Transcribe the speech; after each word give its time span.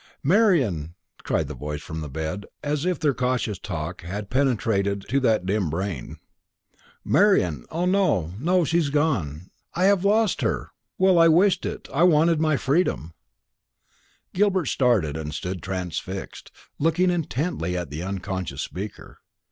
"Marian!" 0.23 0.95
cried 1.23 1.47
the 1.47 1.53
voice 1.53 1.83
from 1.83 2.01
the 2.01 2.09
bed, 2.09 2.47
as 2.63 2.85
if 2.87 2.97
their 2.99 3.13
cautious 3.13 3.59
talk 3.59 4.01
had 4.01 4.31
penetrated 4.31 5.05
to 5.09 5.19
that 5.19 5.45
dim 5.45 5.69
brain. 5.69 6.17
"Marian! 7.05 7.65
O 7.69 7.85
no, 7.85 8.33
no; 8.39 8.63
she 8.65 8.79
is 8.79 8.89
gone; 8.89 9.51
I 9.75 9.83
have 9.83 10.03
lost 10.03 10.41
her! 10.41 10.71
Well, 10.97 11.19
I 11.19 11.27
wished 11.27 11.67
it; 11.67 11.87
I 11.93 12.01
wanted 12.01 12.39
my 12.41 12.57
freedom." 12.57 13.13
Gilbert 14.33 14.69
started, 14.69 15.15
and 15.15 15.35
stood 15.35 15.61
transfixed, 15.61 16.49
looking 16.79 17.11
intently 17.11 17.77
at 17.77 17.91
the 17.91 18.01
unconscious 18.01 18.63
speaker. 18.63 19.19